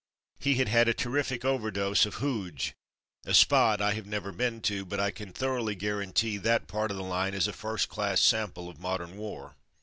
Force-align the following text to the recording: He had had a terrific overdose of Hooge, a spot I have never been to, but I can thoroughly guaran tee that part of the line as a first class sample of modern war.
He 0.39 0.55
had 0.55 0.67
had 0.67 0.87
a 0.87 0.95
terrific 0.95 1.45
overdose 1.45 2.07
of 2.07 2.15
Hooge, 2.15 2.73
a 3.23 3.35
spot 3.35 3.83
I 3.83 3.93
have 3.93 4.07
never 4.07 4.31
been 4.31 4.59
to, 4.61 4.83
but 4.83 4.99
I 4.99 5.11
can 5.11 5.31
thoroughly 5.31 5.75
guaran 5.75 6.11
tee 6.11 6.37
that 6.37 6.67
part 6.67 6.89
of 6.89 6.97
the 6.97 7.03
line 7.03 7.35
as 7.35 7.47
a 7.47 7.53
first 7.53 7.87
class 7.87 8.19
sample 8.19 8.67
of 8.67 8.79
modern 8.79 9.15
war. 9.15 9.53